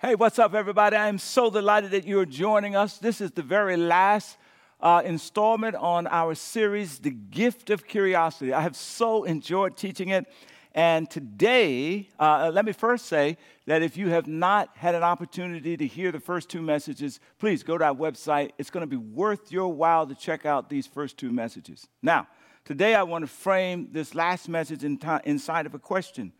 [0.00, 0.94] Hey, what's up, everybody?
[0.94, 2.98] I am so delighted that you're joining us.
[2.98, 4.36] This is the very last
[4.80, 8.52] uh, installment on our series, The Gift of Curiosity.
[8.52, 10.26] I have so enjoyed teaching it.
[10.72, 15.76] And today, uh, let me first say that if you have not had an opportunity
[15.76, 18.52] to hear the first two messages, please go to our website.
[18.56, 21.88] It's going to be worth your while to check out these first two messages.
[22.02, 22.28] Now,
[22.64, 26.32] today I want to frame this last message in t- inside of a question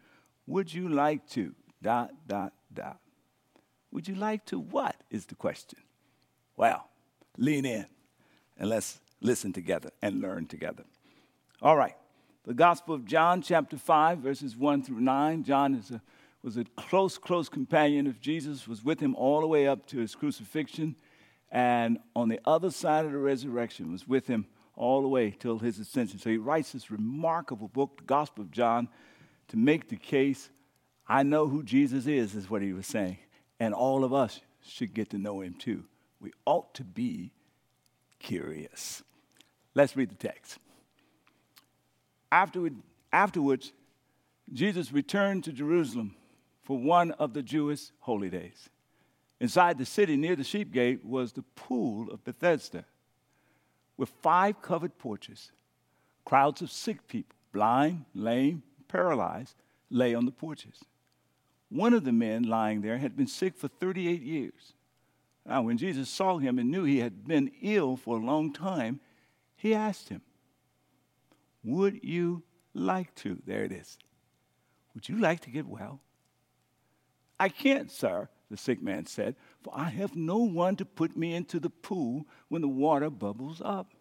[0.46, 1.56] Would you like to?
[1.82, 3.00] Dot, dot, dot.
[3.92, 4.96] Would you like to what?
[5.10, 5.80] Is the question.
[6.56, 6.88] Well,
[7.36, 7.86] lean in
[8.58, 10.84] and let's listen together and learn together.
[11.62, 11.94] All right.
[12.44, 15.44] The Gospel of John, chapter 5, verses 1 through 9.
[15.44, 16.00] John is a,
[16.42, 19.98] was a close, close companion of Jesus, was with him all the way up to
[19.98, 20.96] his crucifixion,
[21.50, 25.58] and on the other side of the resurrection, was with him all the way till
[25.58, 26.18] his ascension.
[26.18, 28.88] So he writes this remarkable book, the Gospel of John,
[29.48, 30.48] to make the case
[31.06, 33.18] I know who Jesus is, is what he was saying.
[33.60, 35.84] And all of us should get to know him too.
[36.20, 37.32] We ought to be
[38.18, 39.02] curious.
[39.74, 40.58] Let's read the text.
[42.30, 42.76] Afterward,
[43.12, 43.72] afterwards,
[44.52, 46.14] Jesus returned to Jerusalem
[46.62, 48.68] for one of the Jewish holy days.
[49.40, 52.84] Inside the city, near the sheep gate, was the pool of Bethesda
[53.96, 55.52] with five covered porches.
[56.24, 59.54] Crowds of sick people, blind, lame, paralyzed,
[59.90, 60.84] lay on the porches.
[61.70, 64.74] One of the men lying there had been sick for 38 years.
[65.44, 69.00] Now, when Jesus saw him and knew he had been ill for a long time,
[69.56, 70.22] he asked him,
[71.64, 72.42] Would you
[72.74, 73.38] like to?
[73.46, 73.98] There it is.
[74.94, 76.00] Would you like to get well?
[77.40, 81.34] I can't, sir, the sick man said, for I have no one to put me
[81.34, 83.92] into the pool when the water bubbles up.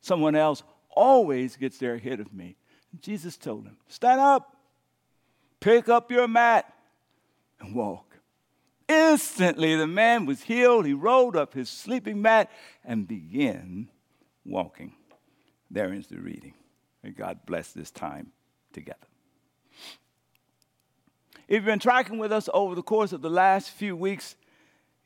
[0.00, 2.56] Someone else always gets there ahead of me.
[3.00, 4.56] Jesus told him, Stand up,
[5.60, 6.72] pick up your mat,
[7.60, 8.16] and walk.
[8.88, 10.84] Instantly, the man was healed.
[10.84, 12.50] He rolled up his sleeping mat
[12.84, 13.88] and began
[14.44, 14.94] walking.
[15.70, 16.54] There is the reading.
[17.02, 18.32] May God bless this time
[18.72, 18.98] together.
[21.46, 24.36] If you've been tracking with us over the course of the last few weeks,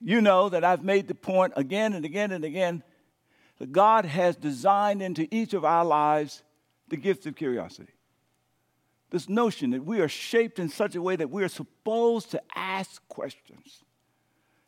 [0.01, 2.83] you know that I've made the point again and again and again
[3.59, 6.43] that God has designed into each of our lives
[6.89, 7.93] the gift of curiosity
[9.15, 12.43] this notion that we are shaped in such a way that we are supposed to
[12.57, 13.85] ask questions.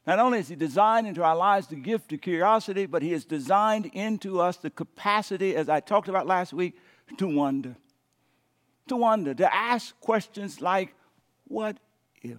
[0.07, 3.25] Not only is He designed into our lives the gift of curiosity, but He has
[3.25, 6.79] designed into us the capacity, as I talked about last week,
[7.19, 7.75] to wonder.
[8.87, 10.95] To wonder, to ask questions like,
[11.49, 11.77] what
[12.23, 12.39] if?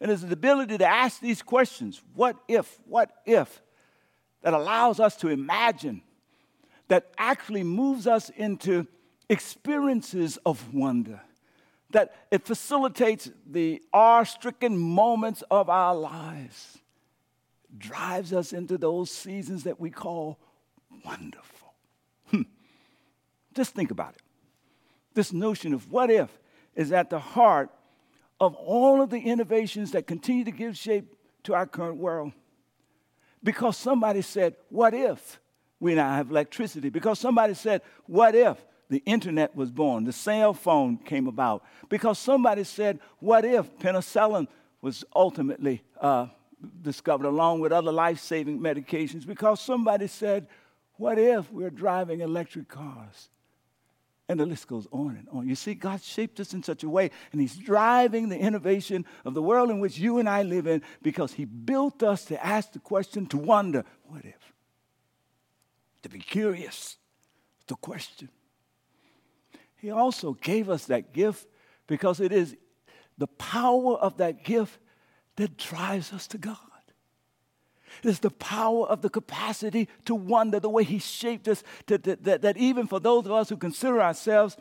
[0.00, 3.62] And it's the ability to ask these questions, what if, what if,
[4.42, 6.02] that allows us to imagine,
[6.88, 8.88] that actually moves us into
[9.28, 11.20] experiences of wonder,
[11.90, 16.78] that it facilitates the awe stricken moments of our lives,
[17.76, 20.38] drives us into those seasons that we call
[21.04, 21.72] wonderful.
[22.30, 22.42] Hmm.
[23.54, 24.22] Just think about it.
[25.14, 26.30] This notion of what if
[26.74, 27.70] is at the heart
[28.40, 32.32] of all of the innovations that continue to give shape to our current world.
[33.42, 35.40] Because somebody said, What if
[35.80, 36.88] we now have electricity?
[36.88, 41.62] Because somebody said, What if the internet was born, the cell phone came about.
[41.88, 44.48] Because somebody said, what if penicillin
[44.80, 46.26] was ultimately uh,
[46.82, 49.26] discovered along with other life saving medications?
[49.26, 50.46] Because somebody said,
[50.94, 53.28] what if we're driving electric cars?
[54.30, 55.48] And the list goes on and on.
[55.48, 59.32] You see, God shaped us in such a way, and He's driving the innovation of
[59.32, 62.72] the world in which you and I live in because He built us to ask
[62.72, 64.52] the question, to wonder, what if?
[66.02, 66.98] To be curious,
[67.68, 68.28] to question.
[69.78, 71.46] He also gave us that gift
[71.86, 72.56] because it is
[73.16, 74.78] the power of that gift
[75.36, 76.56] that drives us to God.
[78.02, 81.98] It is the power of the capacity to wonder, the way He shaped us, to,
[81.98, 84.56] to, that, that even for those of us who consider ourselves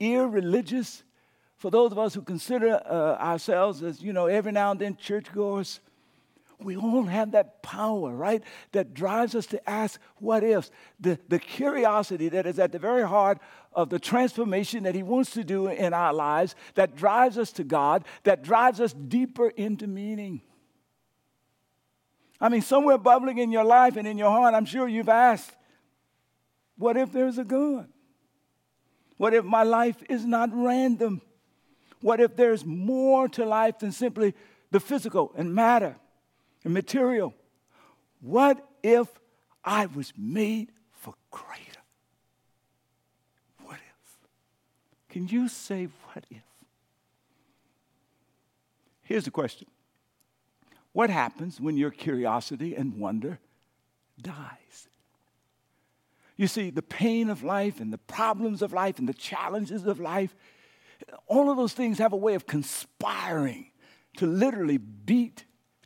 [0.00, 1.04] irreligious,
[1.56, 4.96] for those of us who consider uh, ourselves as, you know, every now and then
[4.96, 5.80] churchgoers,
[6.64, 8.42] we all have that power, right?
[8.72, 10.70] That drives us to ask what ifs.
[10.98, 13.38] The, the curiosity that is at the very heart
[13.72, 17.64] of the transformation that He wants to do in our lives, that drives us to
[17.64, 20.40] God, that drives us deeper into meaning.
[22.40, 25.50] I mean, somewhere bubbling in your life and in your heart, I'm sure you've asked,
[26.76, 27.88] what if there's a God?
[29.16, 31.22] What if my life is not random?
[32.00, 34.34] What if there's more to life than simply
[34.70, 35.96] the physical and matter?
[36.64, 37.34] And material.
[38.20, 39.08] What if
[39.64, 41.60] I was made for greater?
[43.64, 44.18] What if?
[45.10, 46.42] Can you say, what if?
[49.02, 49.68] Here's the question
[50.92, 53.40] what happens when your curiosity and wonder
[54.20, 54.88] dies.
[56.36, 60.00] You see, the pain of life and the problems of life and the challenges of
[60.00, 60.34] life,
[61.26, 63.70] all of those things have a way of conspiring
[64.16, 65.44] to literally beat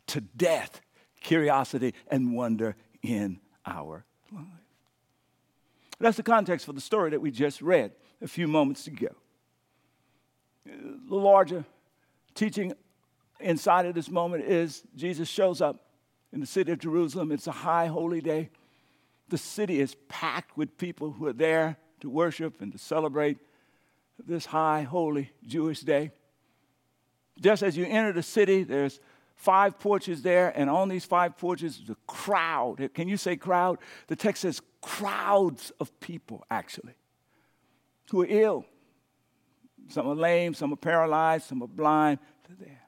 [0.09, 0.81] to death
[1.21, 4.45] curiosity and wonder in our life.
[5.99, 7.91] That's the context for the story that we just read
[8.21, 9.09] a few moments ago.
[10.65, 11.65] The larger
[12.35, 12.73] teaching
[13.39, 15.85] inside of this moment is Jesus shows up
[16.31, 17.31] in the city of Jerusalem.
[17.31, 18.49] It's a high holy day.
[19.29, 23.37] The city is packed with people who are there to worship and to celebrate
[24.25, 26.11] this high holy Jewish day.
[27.39, 28.99] Just as you enter the city, there's
[29.39, 32.89] five porches there, and on these five porches, the crowd.
[32.93, 33.79] Can you say crowd?
[34.07, 36.95] The text says crowds of people, actually,
[38.11, 38.65] who are ill.
[39.87, 42.19] Some are lame, some are paralyzed, some are blind.
[42.47, 42.81] They're there.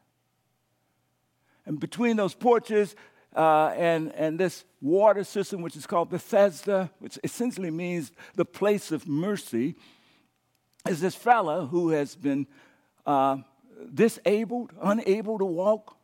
[1.65, 2.97] And between those porches
[3.33, 8.91] uh, and, and this water system, which is called Bethesda, which essentially means the place
[8.91, 9.75] of mercy,
[10.85, 12.45] is this fella who has been
[13.05, 13.37] uh,
[13.93, 15.95] disabled, unable to walk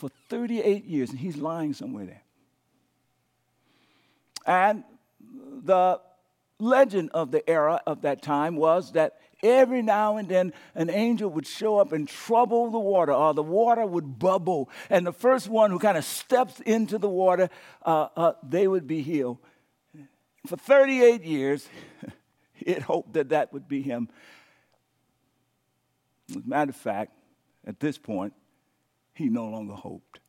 [0.00, 2.22] for 38 years, and he's lying somewhere there.
[4.46, 4.82] And
[5.62, 6.00] the
[6.58, 11.28] legend of the era of that time was that every now and then an angel
[11.30, 14.70] would show up and trouble the water, or the water would bubble.
[14.88, 17.50] And the first one who kind of steps into the water,
[17.84, 19.36] uh, uh, they would be healed.
[20.46, 21.68] For 38 years,
[22.58, 24.08] it hoped that that would be him.
[26.30, 27.12] As a matter of fact,
[27.66, 28.32] at this point,
[29.14, 30.20] he no longer hoped.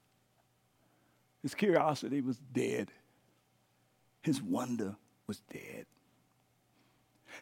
[1.42, 2.92] His curiosity was dead,
[4.22, 4.96] his wonder
[5.28, 5.86] was dead.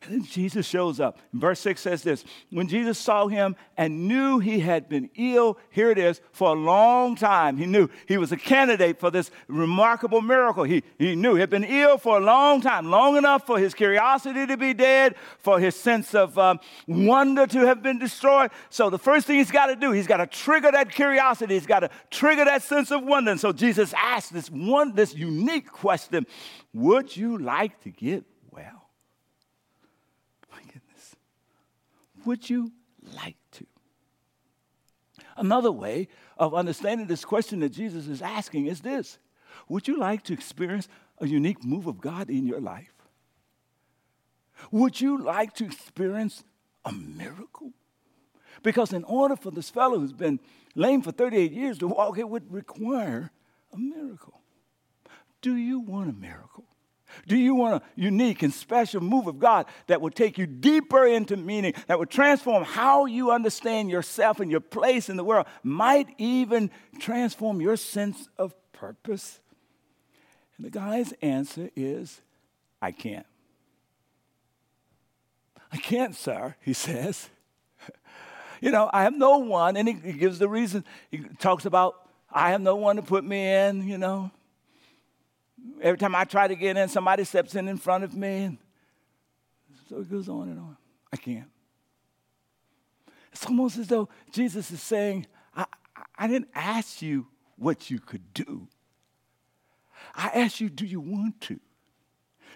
[0.02, 1.20] And then Jesus shows up.
[1.34, 5.92] Verse 6 says this When Jesus saw him and knew he had been ill, here
[5.92, 10.22] it is, for a long time, he knew he was a candidate for this remarkable
[10.22, 10.64] miracle.
[10.64, 13.74] He, he knew he had been ill for a long time, long enough for his
[13.74, 18.52] curiosity to be dead, for his sense of um, wonder to have been destroyed.
[18.70, 21.68] So the first thing he's got to do, he's got to trigger that curiosity, he's
[21.68, 23.32] got to trigger that sense of wonder.
[23.32, 26.26] And so Jesus asked this one, this unique question
[26.74, 28.26] Would you like to get
[32.26, 32.72] Would you
[33.16, 33.66] like to?
[35.38, 36.08] Another way
[36.38, 39.18] of understanding this question that Jesus is asking is this
[39.68, 40.88] Would you like to experience
[41.20, 42.94] a unique move of God in your life?
[44.72, 46.44] Would you like to experience
[46.84, 47.72] a miracle?
[48.62, 50.40] Because in order for this fellow who's been
[50.76, 53.32] lame for 38 years to walk, it would require
[53.74, 54.42] a miracle.
[55.42, 56.66] Do you want a miracle?
[57.28, 61.06] Do you want a unique and special move of God that will take you deeper
[61.06, 65.48] into meaning, that will transform how you understand yourself and your place in the world,
[65.64, 69.40] might even transform your sense of purpose?
[70.58, 72.22] And the guy's answer is,
[72.82, 73.26] I can't.
[75.72, 77.30] I can't, sir, he says.
[78.62, 80.84] you know, I have no one, and he, he gives the reason.
[81.12, 81.96] He talks about,
[82.32, 84.32] I have no one to put me in, you know.
[85.82, 88.44] Every time I try to get in, somebody steps in in front of me.
[88.44, 88.58] And
[89.88, 90.78] so it goes on and on.
[91.12, 91.50] I can't.
[93.32, 95.66] It's almost as though Jesus is saying, I,
[96.18, 97.28] I didn't ask you
[97.58, 98.68] what you could do.
[100.16, 101.60] I asked you, do you want to?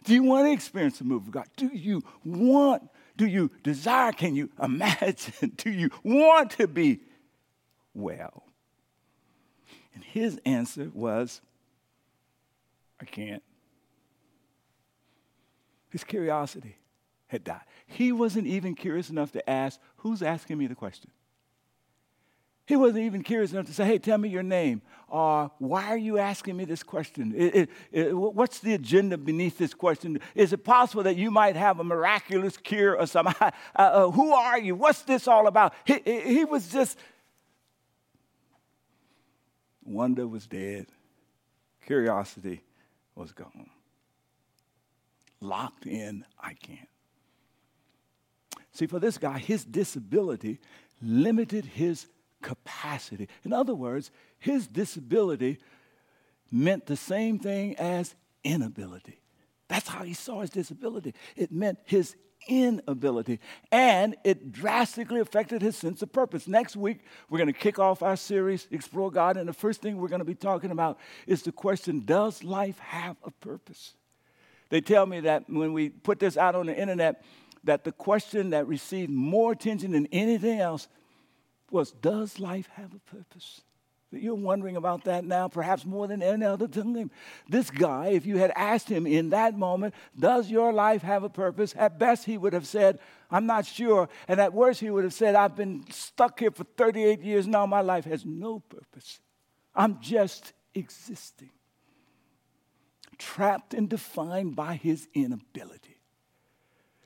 [0.03, 1.47] Do you want to experience the move of God?
[1.55, 2.89] Do you want?
[3.15, 4.11] Do you desire?
[4.11, 5.53] Can you imagine?
[5.57, 6.99] Do you want to be
[7.93, 8.43] well?
[9.93, 11.41] And his answer was,
[13.03, 13.43] I can't.
[15.89, 16.77] His curiosity
[17.27, 17.63] had died.
[17.85, 21.11] He wasn't even curious enough to ask, Who's asking me the question?
[22.65, 24.81] He wasn't even curious enough to say, Hey, tell me your name.
[25.09, 27.33] Or why are you asking me this question?
[27.35, 30.21] It, it, it, what's the agenda beneath this question?
[30.33, 33.35] Is it possible that you might have a miraculous cure or something?
[33.75, 34.75] Uh, uh, who are you?
[34.75, 35.73] What's this all about?
[35.83, 36.97] He, he was just,
[39.83, 40.85] wonder was dead,
[41.85, 42.61] curiosity
[43.15, 43.69] was gone.
[45.41, 46.89] Locked in, I can't.
[48.71, 50.59] See, for this guy, his disability
[51.01, 52.07] limited his
[52.41, 53.27] capacity.
[53.43, 55.59] In other words, his disability
[56.51, 59.19] meant the same thing as inability.
[59.67, 61.13] That's how he saw his disability.
[61.35, 62.15] It meant his
[62.47, 63.39] inability.
[63.71, 66.47] And it drastically affected his sense of purpose.
[66.47, 69.37] Next week, we're going to kick off our series, Explore God.
[69.37, 72.79] And the first thing we're going to be talking about is the question Does life
[72.79, 73.93] have a purpose?
[74.69, 77.23] They tell me that when we put this out on the internet,
[77.63, 80.87] that the question that received more attention than anything else
[81.71, 83.61] was Does life have a purpose?
[84.13, 87.11] You're wondering about that now, perhaps more than any other time.
[87.49, 91.29] This guy, if you had asked him in that moment, Does your life have a
[91.29, 91.73] purpose?
[91.77, 92.99] At best, he would have said,
[93.31, 94.09] I'm not sure.
[94.27, 97.65] And at worst, he would have said, I've been stuck here for 38 years now.
[97.65, 99.19] My life has no purpose.
[99.75, 101.49] I'm just existing,
[103.17, 105.93] trapped and defined by his inability.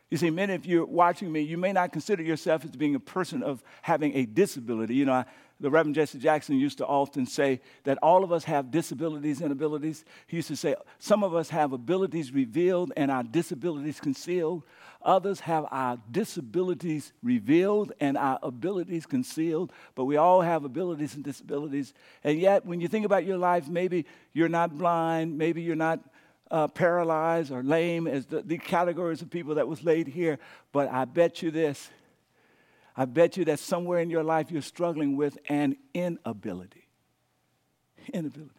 [0.10, 3.00] You see, many of you watching me, you may not consider yourself as being a
[3.00, 4.96] person of having a disability.
[4.96, 5.26] You know, I,
[5.60, 9.52] the Reverend Jesse Jackson used to often say that all of us have disabilities and
[9.52, 10.06] abilities.
[10.28, 14.64] He used to say, some of us have abilities revealed and our disabilities concealed.
[15.02, 19.72] Others have our disabilities revealed and our abilities concealed.
[19.96, 21.94] But we all have abilities and disabilities.
[22.24, 26.02] And yet, when you think about your life, maybe you're not blind, maybe you're not
[26.52, 30.40] uh, paralyzed or lame as the, the categories of people that was laid here.
[30.72, 31.90] But I bet you this
[32.98, 36.88] I bet you that somewhere in your life you're struggling with an inability.
[38.12, 38.54] Inability.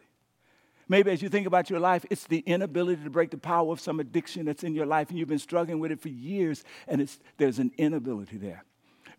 [0.87, 3.79] Maybe as you think about your life, it's the inability to break the power of
[3.79, 7.07] some addiction that's in your life, and you've been struggling with it for years, and
[7.37, 8.63] there's an inability there.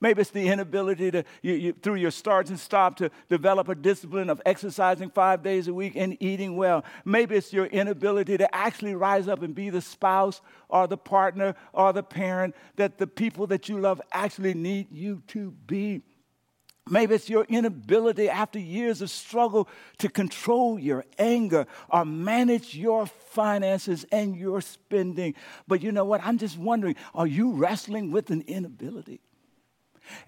[0.00, 3.74] Maybe it's the inability to, you, you, through your starts and stops, to develop a
[3.74, 6.84] discipline of exercising five days a week and eating well.
[7.04, 10.40] Maybe it's your inability to actually rise up and be the spouse
[10.70, 15.22] or the partner or the parent that the people that you love actually need you
[15.28, 16.02] to be.
[16.88, 23.06] Maybe it's your inability after years of struggle to control your anger or manage your
[23.06, 25.34] finances and your spending.
[25.68, 26.20] But you know what?
[26.24, 29.20] I'm just wondering are you wrestling with an inability?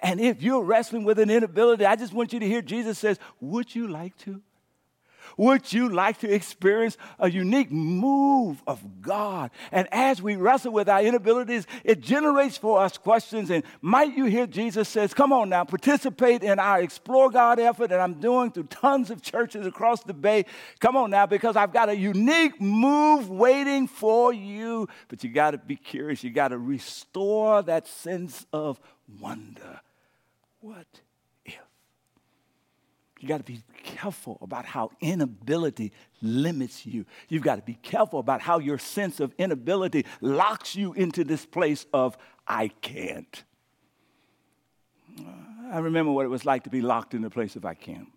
[0.01, 3.19] And if you're wrestling with an inability, I just want you to hear Jesus says,
[3.41, 4.43] Would you like to?
[5.37, 9.51] Would you like to experience a unique move of God?
[9.71, 13.51] And as we wrestle with our inabilities, it generates for us questions.
[13.51, 17.89] And might you hear Jesus says, Come on now, participate in our Explore God effort
[17.89, 20.45] that I'm doing through tons of churches across the Bay.
[20.81, 24.89] Come on now, because I've got a unique move waiting for you.
[25.09, 28.81] But you got to be curious, you got to restore that sense of
[29.21, 29.81] wonder.
[30.61, 30.87] What
[31.45, 31.59] if?
[33.21, 37.05] You got to be careful about how inability limits you.
[37.29, 41.47] You've got to be careful about how your sense of inability locks you into this
[41.47, 42.17] place of,
[42.47, 43.45] I can't.
[45.71, 48.09] I remember what it was like to be locked in the place of I can't.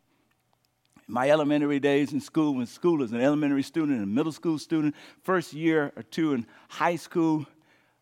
[1.07, 4.31] In my elementary days in school, when school as an elementary student and a middle
[4.31, 7.45] school student, first year or two in high school,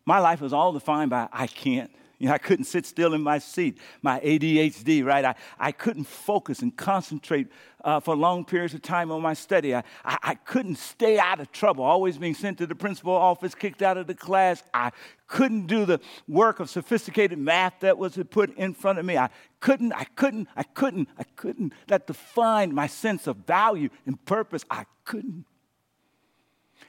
[0.06, 1.90] my life was all defined by I can't.
[2.18, 5.24] You know, I couldn't sit still in my seat, my ADHD, right?
[5.24, 7.48] I, I couldn't focus and concentrate
[7.84, 9.74] uh, for long periods of time on my study.
[9.74, 13.54] I, I, I, couldn't stay out of trouble, always being sent to the principal office,
[13.54, 14.62] kicked out of the class.
[14.72, 14.90] I
[15.26, 19.18] couldn't do the work of sophisticated math that was put in front of me.
[19.18, 19.28] I
[19.60, 21.74] couldn't, I couldn't, I couldn't, I couldn't.
[21.88, 24.64] That defined my sense of value and purpose.
[24.70, 25.44] I couldn't.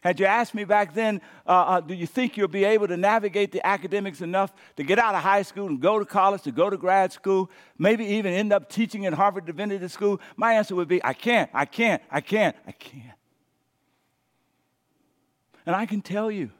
[0.05, 2.95] Had you asked me back then, uh, uh, do you think you'll be able to
[2.95, 6.51] navigate the academics enough to get out of high school and go to college, to
[6.51, 10.21] go to grad school, maybe even end up teaching at Harvard Divinity School?
[10.35, 13.17] My answer would be, I can't, I can't, I can't, I can't.
[15.65, 16.51] And I can tell you,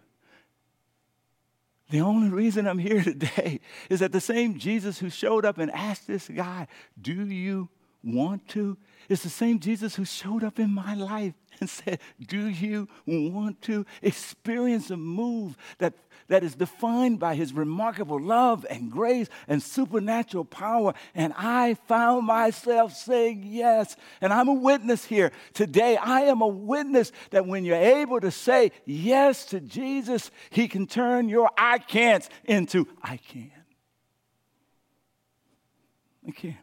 [1.92, 3.60] the only reason I'm here today
[3.92, 6.66] is that the same Jesus who showed up and asked this guy,
[7.00, 7.70] Do you
[8.06, 8.78] want to?
[9.10, 13.62] It's the same Jesus who showed up in my life and said, Do you want
[13.64, 15.94] to experience a move that,
[16.28, 20.94] that is defined by his remarkable love and grace and supernatural power?
[21.14, 23.96] And I found myself saying yes.
[24.22, 25.98] And I'm a witness here today.
[25.98, 30.88] I am a witness that when you're able to say yes to Jesus, he can
[30.88, 33.52] turn your I can'ts into I can.
[36.28, 36.58] I can.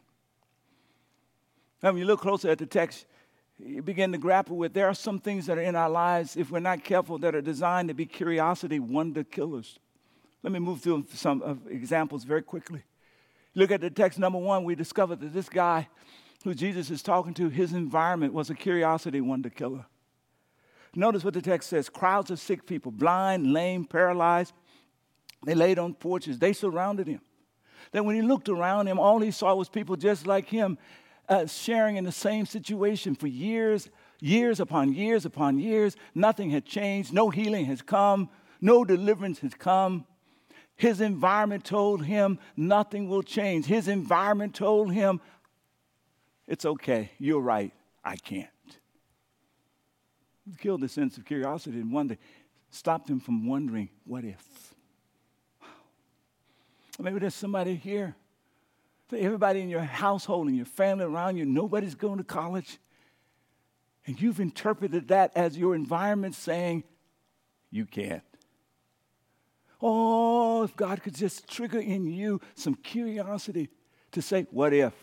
[1.83, 3.05] Now, when you look closer at the text,
[3.59, 6.49] you begin to grapple with there are some things that are in our lives, if
[6.49, 9.79] we're not careful, that are designed to be curiosity, wonder killers.
[10.43, 12.83] Let me move through some examples very quickly.
[13.53, 15.89] Look at the text number one, we discovered that this guy
[16.45, 19.85] who Jesus is talking to, his environment was a curiosity wonder killer.
[20.95, 24.53] Notice what the text says crowds of sick people, blind, lame, paralyzed,
[25.45, 27.21] they laid on porches, they surrounded him.
[27.91, 30.77] Then when he looked around him, all he saw was people just like him
[31.33, 35.95] uh, sharing in the same situation for years, years upon years upon years.
[36.13, 37.11] Nothing had changed.
[37.11, 38.29] No healing has come.
[38.61, 40.05] No deliverance has come.
[40.75, 43.65] His environment told him nothing will change.
[43.65, 45.21] His environment told him,
[46.47, 47.71] it's okay, you're right,
[48.03, 48.49] I can't.
[50.51, 52.17] It killed the sense of curiosity and wonder,
[52.69, 54.43] stopped him from wondering, what if?
[56.99, 58.15] Maybe there's somebody here
[59.15, 62.79] everybody in your household and your family around you, nobody's going to college.
[64.05, 66.83] And you've interpreted that as your environment saying,
[67.71, 68.23] you can't.
[69.81, 73.69] Oh, if God could just trigger in you some curiosity
[74.11, 74.93] to say, what if?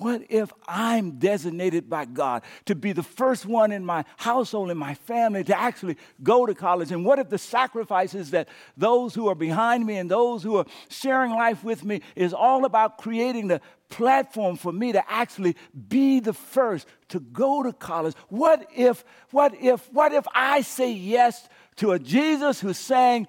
[0.00, 4.78] What if I'm designated by God to be the first one in my household, in
[4.78, 6.90] my family, to actually go to college?
[6.90, 10.64] And what if the sacrifices that those who are behind me and those who are
[10.88, 15.54] sharing life with me is all about creating the platform for me to actually
[15.90, 18.14] be the first to go to college?
[18.30, 23.28] What if, what if, what if I say yes to a Jesus who's saying,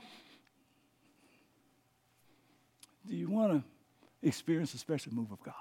[3.06, 5.54] Do you want to experience a special move of God?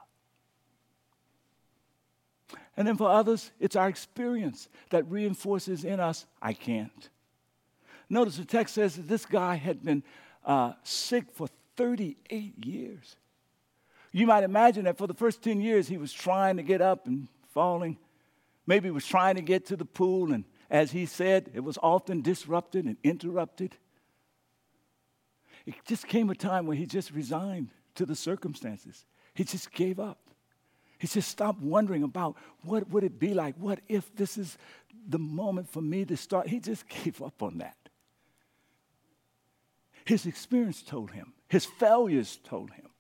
[2.76, 7.08] And then for others, it's our experience that reinforces in us, I can't.
[8.08, 10.02] Notice the text says that this guy had been
[10.44, 13.16] uh, sick for 38 years.
[14.12, 17.06] You might imagine that for the first 10 years, he was trying to get up
[17.06, 17.98] and falling.
[18.66, 21.78] Maybe he was trying to get to the pool, and as he said, it was
[21.82, 23.76] often disrupted and interrupted.
[25.66, 29.04] It just came a time when he just resigned to the circumstances.
[29.34, 30.29] He just gave up.
[31.00, 33.56] He said, Stop wondering about what would it be like?
[33.56, 34.58] What if this is
[35.08, 36.46] the moment for me to start?
[36.46, 37.76] He just gave up on that.
[40.04, 42.90] His experience told him, his failures told him,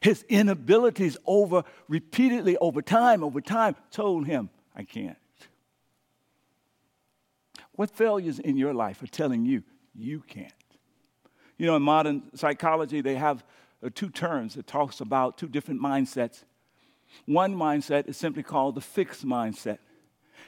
[0.00, 5.16] his inabilities over repeatedly over time, over time, told him, I can't.
[7.72, 9.62] What failures in your life are telling you
[9.94, 10.52] you can't?
[11.56, 13.44] You know, in modern psychology, they have
[13.82, 16.44] uh, two terms that talks about two different mindsets
[17.26, 19.78] one mindset is simply called the fixed mindset,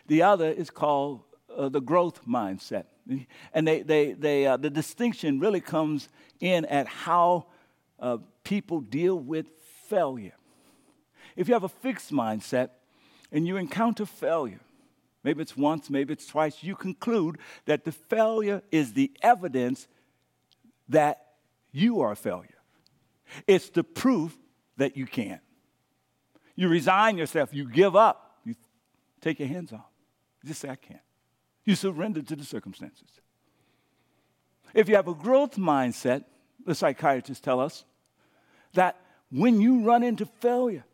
[0.06, 1.22] the other is called
[1.54, 2.84] uh, the growth mindset.
[3.52, 6.08] And they, they, they, uh, the distinction really comes
[6.40, 7.46] in at how
[8.00, 9.46] uh, people deal with
[9.88, 10.34] failure.
[11.36, 12.70] If you have a fixed mindset
[13.30, 14.60] and you encounter failure,
[15.22, 19.86] maybe it's once, maybe it's twice, you conclude that the failure is the evidence
[20.88, 21.26] that
[21.72, 22.48] you are a failure.
[23.46, 24.36] It's the proof
[24.76, 25.40] that you can't.
[26.56, 28.54] You resign yourself, you give up, you
[29.20, 29.90] take your hands off.
[30.42, 31.00] You just say, I can't.
[31.64, 33.08] You surrender to the circumstances.
[34.74, 36.24] If you have a growth mindset,
[36.64, 37.84] the psychiatrists tell us
[38.74, 38.96] that
[39.30, 40.84] when you run into failure,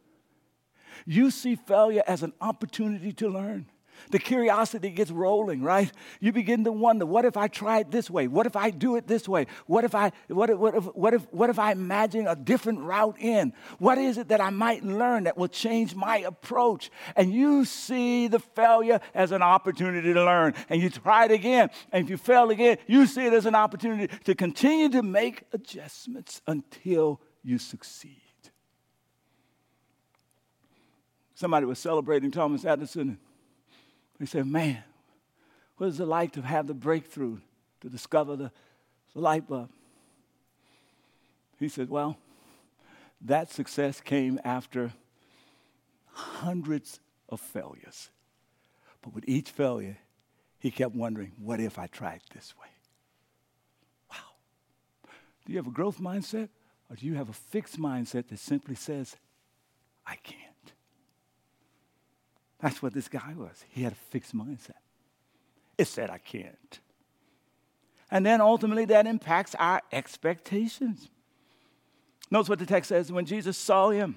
[1.07, 3.67] you see failure as an opportunity to learn.
[4.11, 5.91] The curiosity gets rolling, right?
[6.21, 8.29] You begin to wonder, what if I try it this way?
[8.29, 9.47] What if I do it this way?
[9.67, 12.81] What if I what if, what if, what if, what if I imagine a different
[12.81, 13.53] route in?
[13.79, 16.91] What is it that I might learn that will change my approach?
[17.17, 20.55] And you see the failure as an opportunity to learn.
[20.69, 21.71] And you try it again.
[21.93, 25.45] And if you fail again, you see it as an opportunity to continue to make
[25.53, 28.17] adjustments until you succeed.
[31.35, 33.19] Somebody was celebrating Thomas Edison
[34.21, 34.83] he said, Man,
[35.79, 37.39] what is it like to have the breakthrough,
[37.81, 38.53] to discover the,
[39.15, 39.71] the light bulb?
[41.59, 42.17] He said, Well,
[43.23, 44.93] that success came after
[46.13, 48.11] hundreds of failures.
[49.03, 49.97] But with each failure,
[50.59, 52.69] he kept wondering, What if I tried this way?
[54.11, 54.35] Wow.
[55.47, 56.51] Do you have a growth mindset?
[56.91, 59.17] Or do you have a fixed mindset that simply says,
[60.05, 60.50] I can't?
[62.61, 63.65] That's what this guy was.
[63.71, 64.73] He had a fixed mindset.
[65.79, 66.81] It said, I can't.
[68.11, 71.09] And then ultimately, that impacts our expectations.
[72.31, 74.17] Notice what the text says when Jesus saw him.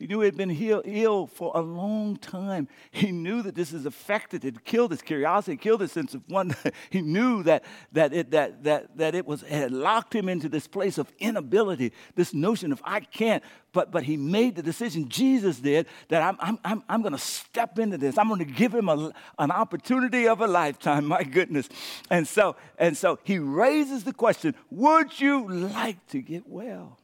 [0.00, 2.68] He knew he had been ill for a long time.
[2.90, 4.46] He knew that this is affected.
[4.46, 6.56] It killed his curiosity, killed his sense of wonder.
[6.90, 10.66] he knew that, that, it, that, that, that it was, had locked him into this
[10.66, 13.44] place of inability, this notion of I can't.
[13.74, 17.18] But, but he made the decision, Jesus did, that I'm, I'm, I'm, I'm going to
[17.18, 18.16] step into this.
[18.16, 21.68] I'm going to give him a, an opportunity of a lifetime, my goodness.
[22.08, 26.98] And so, and so he raises the question Would you like to get well?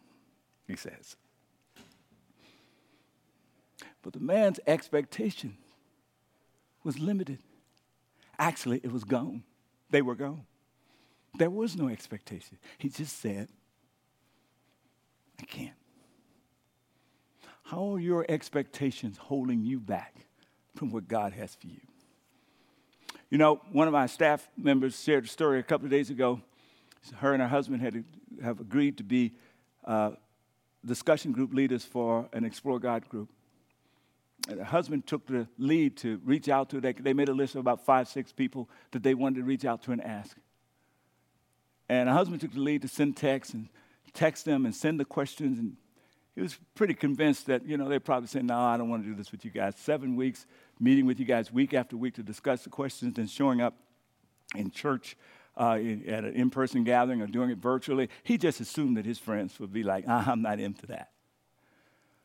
[0.66, 1.16] He says.
[4.06, 5.56] But the man's expectation
[6.84, 7.40] was limited.
[8.38, 9.42] Actually, it was gone.
[9.90, 10.46] They were gone.
[11.36, 12.58] There was no expectation.
[12.78, 13.48] He just said,
[15.40, 15.74] I can't.
[17.64, 20.14] How are your expectations holding you back
[20.76, 21.80] from what God has for you?
[23.28, 26.40] You know, one of my staff members shared a story a couple of days ago.
[27.16, 28.04] Her and her husband had
[28.40, 29.34] have agreed to be
[29.84, 30.12] uh,
[30.84, 33.30] discussion group leaders for an Explore God group
[34.46, 36.80] the husband took the lead to reach out to.
[36.80, 39.64] They, they made a list of about five, six people that they wanted to reach
[39.64, 40.36] out to and ask.
[41.88, 43.68] And the husband took the lead to send texts and
[44.12, 45.58] text them and send the questions.
[45.58, 45.76] And
[46.34, 49.08] he was pretty convinced that, you know, they probably said, no, I don't want to
[49.08, 49.74] do this with you guys.
[49.76, 50.46] Seven weeks
[50.78, 53.74] meeting with you guys week after week to discuss the questions and showing up
[54.54, 55.16] in church
[55.56, 55.72] uh,
[56.06, 58.08] at an in person gathering or doing it virtually.
[58.22, 61.10] He just assumed that his friends would be like, ah, I'm not into that.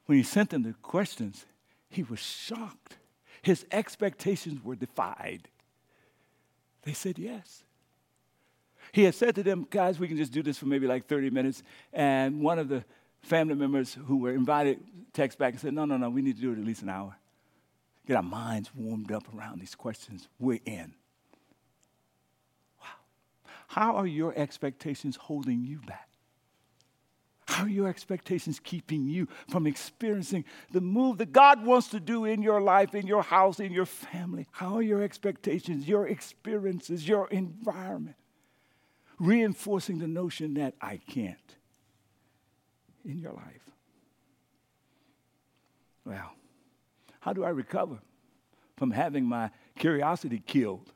[0.06, 1.46] When he sent them the questions,
[1.92, 2.98] he was shocked.
[3.42, 5.50] His expectations were defied.
[6.84, 7.64] They said yes.
[8.92, 11.30] He had said to them, guys, we can just do this for maybe like 30
[11.30, 11.64] minutes.
[11.94, 12.84] And one of the
[13.22, 14.80] family members who were invited
[15.14, 16.90] text back and said, no, no, no, we need to do it at least an
[16.90, 17.16] hour.
[18.08, 20.28] Get our minds warmed up around these questions.
[20.40, 20.94] We're in.
[22.82, 22.88] Wow.
[23.68, 26.11] How are your expectations holding you back?
[27.62, 32.26] How are your expectations keeping you from experiencing the move that God wants to do
[32.26, 34.48] in your life, in your house, in your family?
[34.50, 38.16] How are your expectations, your experiences, your environment
[39.20, 41.56] reinforcing the notion that I can't
[43.06, 43.70] in your life?
[46.04, 46.32] Well,
[47.20, 48.00] how do I recover
[48.76, 50.92] from having my curiosity killed?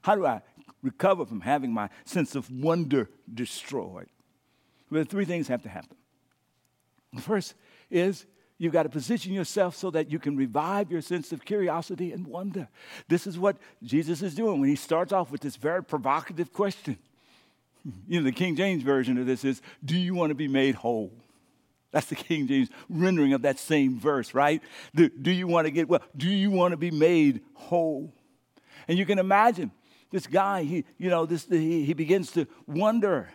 [0.00, 0.40] How do I
[0.82, 4.08] recover from having my sense of wonder destroyed?
[4.90, 5.96] Well, three things have to happen.
[7.12, 7.54] The first
[7.90, 8.26] is
[8.58, 12.26] you've got to position yourself so that you can revive your sense of curiosity and
[12.26, 12.68] wonder.
[13.08, 16.98] This is what Jesus is doing when he starts off with this very provocative question.
[18.06, 20.74] You know, the King James version of this is Do you want to be made
[20.74, 21.12] whole?
[21.90, 24.60] That's the King James rendering of that same verse, right?
[24.94, 26.02] Do, do you want to get well?
[26.14, 28.12] Do you want to be made whole?
[28.88, 29.70] And you can imagine
[30.10, 33.30] this guy, he, you know, this, he, he begins to wonder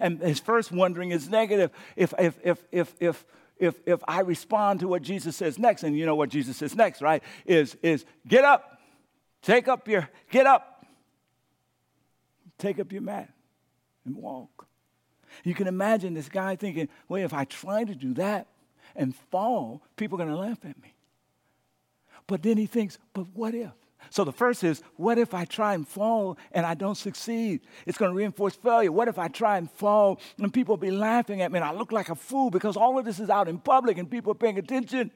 [0.00, 1.70] and his first wondering is negative.
[1.96, 3.24] If, if, if, if, if,
[3.58, 6.74] if, if I respond to what Jesus says next, and you know what Jesus says
[6.74, 7.22] next, right?
[7.46, 8.80] Is, is get up,
[9.42, 10.84] take up your, get up,
[12.58, 13.30] take up your mat
[14.04, 14.66] and walk.
[15.44, 18.48] You can imagine this guy thinking, well, if I try to do that
[18.94, 20.94] and fall, people are going to laugh at me.
[22.26, 23.72] But then he thinks, but what if?
[24.10, 27.60] So the first is, what if I try and fall and I don't succeed?
[27.86, 28.92] It's going to reinforce failure.
[28.92, 31.92] What if I try and fall and people be laughing at me and I look
[31.92, 34.58] like a fool because all of this is out in public and people are paying
[34.58, 35.10] attention?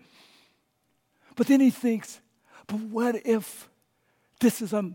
[1.35, 2.21] But then he thinks,
[2.67, 3.69] but what if
[4.41, 4.95] this is a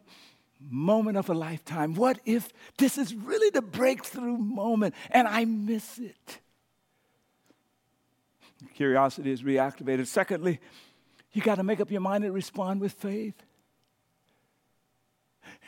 [0.69, 1.93] moment of a lifetime?
[1.93, 6.39] What if this is really the breakthrough moment and I miss it?
[8.75, 10.07] Curiosity is reactivated.
[10.07, 10.59] Secondly,
[11.33, 13.35] you got to make up your mind and respond with faith.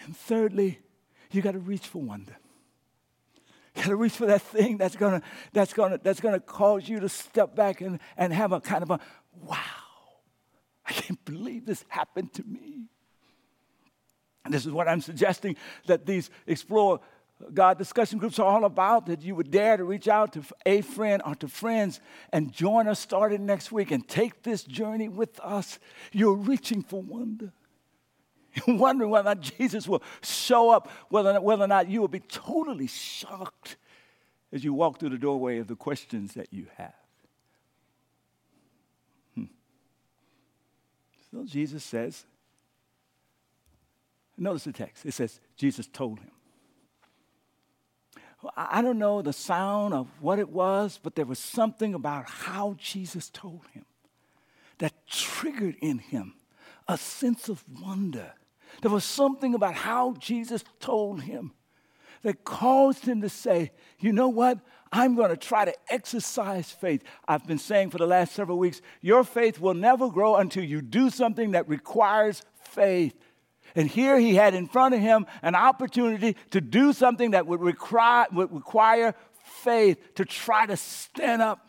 [0.05, 0.79] And thirdly,
[1.31, 2.35] you got to reach for wonder.
[3.75, 6.99] You got to reach for that thing that's gonna that's gonna that's gonna cause you
[6.99, 8.99] to step back and, and have a kind of a
[9.41, 9.57] wow.
[10.85, 12.87] I can't believe this happened to me.
[14.45, 15.55] And this is what I'm suggesting
[15.87, 16.99] that these explore
[17.53, 20.81] God discussion groups are all about that you would dare to reach out to a
[20.81, 21.99] friend or to friends
[22.31, 25.79] and join us starting next week and take this journey with us.
[26.11, 27.51] You're reaching for wonder.
[28.67, 32.01] Wondering whether or not Jesus will show up, whether or not, whether or not you
[32.01, 33.77] will be totally shocked
[34.51, 36.93] as you walk through the doorway of the questions that you have.
[39.35, 39.45] Hmm.
[41.31, 42.25] So Jesus says,
[44.37, 45.05] notice the text.
[45.05, 46.31] It says, Jesus told him.
[48.57, 52.75] I don't know the sound of what it was, but there was something about how
[52.77, 53.85] Jesus told him
[54.79, 56.33] that triggered in him
[56.87, 58.33] a sense of wonder
[58.81, 61.53] there was something about how Jesus told him
[62.23, 64.59] that caused him to say, you know what?
[64.91, 67.03] I'm going to try to exercise faith.
[67.27, 70.81] I've been saying for the last several weeks, your faith will never grow until you
[70.81, 73.15] do something that requires faith.
[73.75, 77.61] And here he had in front of him an opportunity to do something that would
[77.61, 81.67] require, would require faith to try to stand up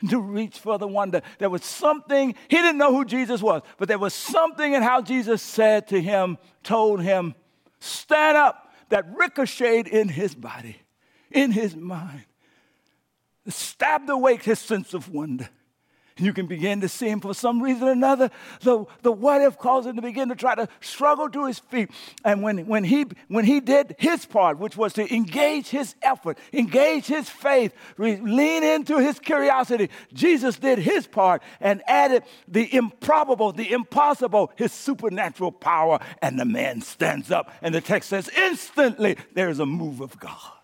[0.08, 1.22] to reach for the wonder.
[1.38, 5.02] There was something, he didn't know who Jesus was, but there was something in how
[5.02, 7.34] Jesus said to him, told him,
[7.80, 10.76] stand up, that ricocheted in his body,
[11.32, 12.24] in his mind,
[13.48, 15.48] stabbed awake his sense of wonder.
[16.18, 18.30] You can begin to see him for some reason or another.
[18.62, 21.90] The, the what if caused him to begin to try to struggle to his feet.
[22.24, 26.38] And when, when, he, when he did his part, which was to engage his effort,
[26.54, 33.52] engage his faith, lean into his curiosity, Jesus did his part and added the improbable,
[33.52, 35.98] the impossible, his supernatural power.
[36.22, 37.52] And the man stands up.
[37.60, 40.55] And the text says, instantly there's a move of God.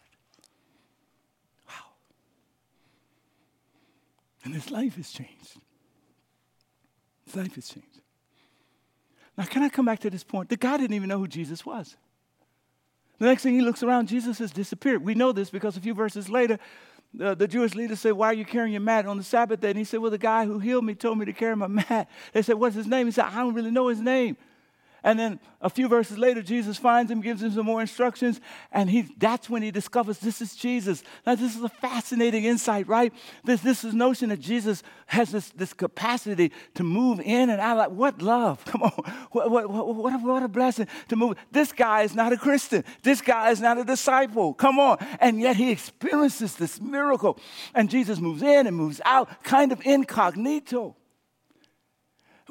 [4.45, 5.57] And his life has changed.
[7.25, 8.01] His life has changed.
[9.37, 10.49] Now, can I come back to this point?
[10.49, 11.97] The guy didn't even know who Jesus was.
[13.19, 15.05] The next thing he looks around, Jesus has disappeared.
[15.05, 16.59] We know this because a few verses later,
[17.15, 19.71] the, the Jewish leaders said, Why are you carrying your mat on the Sabbath day?
[19.71, 22.09] And he said, Well, the guy who healed me told me to carry my mat.
[22.33, 23.07] They said, What's his name?
[23.07, 24.37] He said, I don't really know his name.
[25.05, 28.89] And then a few verses later, Jesus finds him, gives him some more instructions, and
[28.89, 31.03] he, that's when he discovers this is Jesus.
[31.27, 33.13] Now, this is a fascinating insight, right?
[33.45, 37.79] This, this is notion that Jesus has this, this capacity to move in and out.
[37.79, 38.65] Like, what love?
[38.65, 38.93] Come on.
[39.33, 41.37] What, what, what, a, what a blessing to move.
[41.51, 42.85] This guy is not a Christian.
[43.03, 44.55] This guy is not a disciple.
[44.55, 44.99] Come on.
[45.21, 47.39] And yet he experiences this miracle.
[47.75, 50.97] And Jesus moves in and moves out, kind of incognito.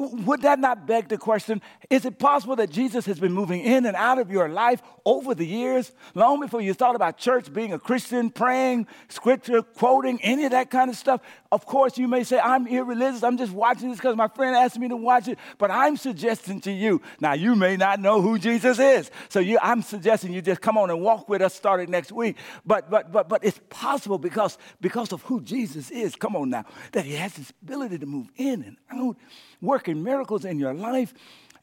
[0.01, 3.85] Would that not beg the question is it possible that Jesus has been moving in
[3.85, 7.71] and out of your life over the years, long before you thought about church, being
[7.71, 11.21] a Christian, praying, scripture, quoting, any of that kind of stuff?
[11.51, 13.23] Of course, you may say, I'm irreligious.
[13.23, 15.37] I'm just watching this because my friend asked me to watch it.
[15.57, 19.11] But I'm suggesting to you, now you may not know who Jesus is.
[19.29, 22.37] So you, I'm suggesting you just come on and walk with us starting next week.
[22.65, 26.65] But, but, but, but it's possible because, because of who Jesus is, come on now,
[26.93, 29.17] that he has this ability to move in and out,
[29.61, 31.13] working miracles in your life.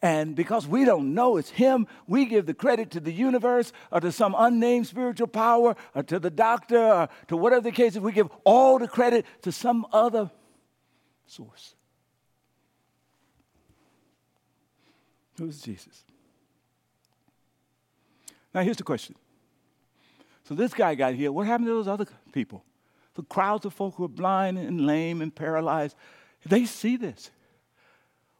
[0.00, 4.00] And because we don't know it's Him, we give the credit to the universe or
[4.00, 8.00] to some unnamed spiritual power or to the doctor or to whatever the case is.
[8.00, 10.30] We give all the credit to some other
[11.26, 11.74] source.
[15.36, 16.04] Who's Jesus?
[18.54, 19.14] Now, here's the question.
[20.44, 21.34] So, this guy got healed.
[21.34, 22.64] What happened to those other people?
[23.14, 25.96] The crowds of folk who are blind and lame and paralyzed,
[26.46, 27.30] they see this.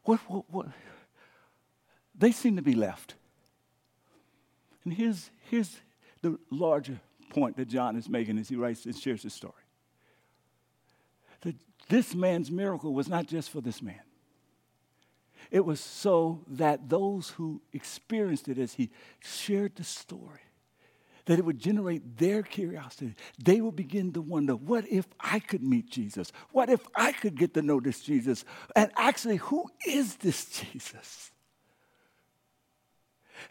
[0.09, 0.65] What, what, what,
[2.17, 3.13] they seem to be left.
[4.83, 5.77] And here's, here's
[6.23, 9.53] the larger point that John is making as he writes and shares his story.
[11.41, 11.53] That
[11.89, 14.01] this man's miracle was not just for this man.
[15.51, 20.41] It was so that those who experienced it as he shared the story,
[21.29, 23.13] that it would generate their curiosity.
[23.37, 26.31] They would begin to wonder, what if I could meet Jesus?
[26.53, 28.43] What if I could get to know this Jesus?
[28.75, 31.29] And actually, who is this Jesus?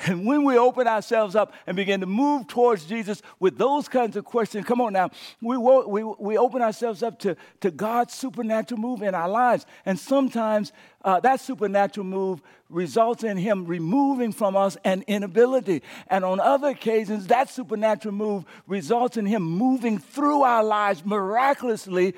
[0.00, 4.16] And when we open ourselves up and begin to move towards Jesus with those kinds
[4.16, 8.80] of questions, come on now, we, we, we open ourselves up to, to God's supernatural
[8.80, 9.66] move in our lives.
[9.84, 10.72] And sometimes
[11.04, 15.82] uh, that supernatural move results in Him removing from us an inability.
[16.08, 22.14] And on other occasions, that supernatural move results in Him moving through our lives miraculously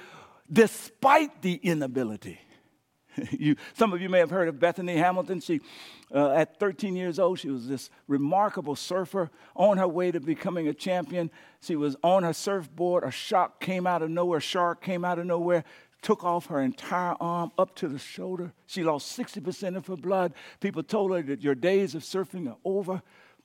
[0.53, 2.41] despite the inability.
[3.31, 5.41] you, some of you may have heard of Bethany Hamilton.
[5.41, 5.61] She,
[6.15, 10.69] uh, at 13 years old, she was this remarkable surfer on her way to becoming
[10.69, 11.31] a champion.
[11.61, 13.05] She was on her surfboard.
[13.05, 14.41] A shark came out of nowhere.
[14.41, 15.65] Shark came out of nowhere,
[16.03, 18.53] took off her entire arm up to the shoulder.
[18.67, 20.33] She lost 60% of her blood.
[20.61, 23.03] People told her that your days of surfing are over.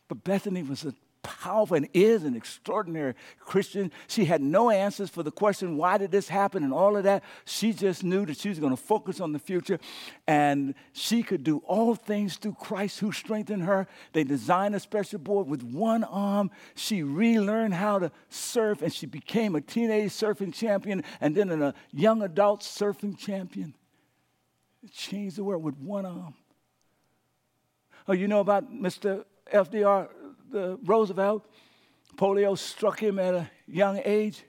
[0.07, 0.93] But Bethany was a
[1.25, 3.91] powerful and is an extraordinary Christian.
[4.07, 7.23] She had no answers for the question, why did this happen, and all of that.
[7.45, 9.79] She just knew that she was going to focus on the future
[10.27, 13.87] and she could do all things through Christ who strengthened her.
[14.13, 16.51] They designed a special board with one arm.
[16.75, 21.73] She relearned how to surf and she became a teenage surfing champion and then a
[21.91, 23.73] young adult surfing champion.
[24.83, 26.35] It changed the world with one arm.
[28.07, 29.25] Oh, you know about Mr.
[29.51, 30.09] FDR
[30.55, 31.45] Roosevelt,
[32.17, 34.43] polio struck him at a young age,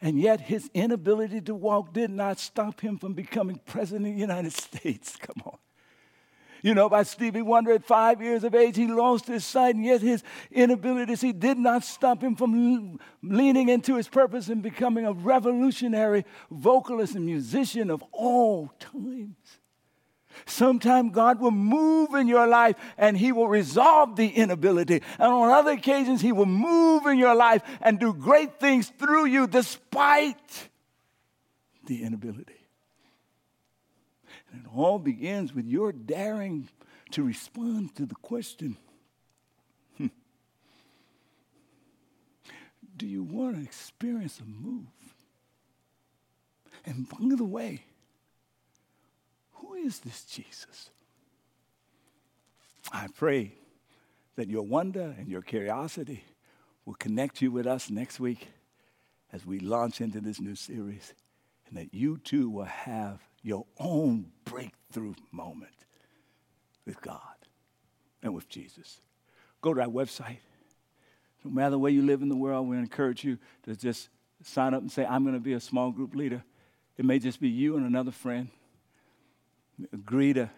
[0.00, 4.20] and yet his inability to walk did not stop him from becoming president of the
[4.20, 5.16] United States.
[5.16, 5.58] Come on.
[6.62, 9.84] You know about Stevie Wonder at five years of age, he lost his sight, and
[9.84, 14.62] yet his inability to see did not stop him from leaning into his purpose and
[14.62, 19.59] becoming a revolutionary vocalist and musician of all times.
[20.46, 25.02] Sometime God will move in your life and He will resolve the inability.
[25.18, 29.26] And on other occasions, He will move in your life and do great things through
[29.26, 30.68] you despite
[31.86, 32.54] the inability.
[34.52, 36.68] And it all begins with your daring
[37.12, 38.76] to respond to the question
[39.96, 40.06] hmm,
[42.96, 44.86] Do you want to experience a move?
[46.86, 47.84] And by the way,
[49.60, 50.90] who is this Jesus?
[52.92, 53.54] I pray
[54.36, 56.24] that your wonder and your curiosity
[56.84, 58.48] will connect you with us next week
[59.32, 61.14] as we launch into this new series,
[61.68, 65.70] and that you too will have your own breakthrough moment
[66.84, 67.20] with God
[68.22, 69.00] and with Jesus.
[69.60, 70.38] Go to our website.
[71.44, 74.08] No matter where you live in the world, we encourage you to just
[74.42, 76.42] sign up and say, I'm going to be a small group leader.
[76.98, 78.48] It may just be you and another friend
[79.92, 80.50] agree to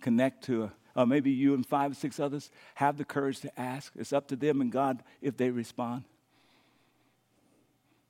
[0.00, 3.60] connect to, a, or maybe you and five or six others have the courage to
[3.60, 3.92] ask.
[3.96, 6.04] It's up to them and God if they respond.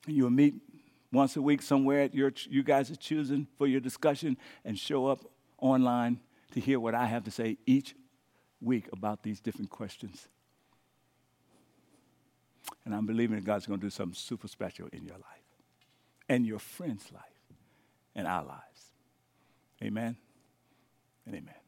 [0.07, 0.55] You'll meet
[1.13, 5.07] once a week somewhere at your, you guys are choosing for your discussion and show
[5.07, 5.21] up
[5.59, 6.19] online
[6.53, 7.95] to hear what I have to say each
[8.61, 10.29] week about these different questions.
[12.85, 15.45] And I'm believing that God's going to do something super special in your life
[16.29, 17.23] and your friend's life
[18.15, 18.91] and our lives.
[19.83, 20.17] Amen
[21.27, 21.62] and amen.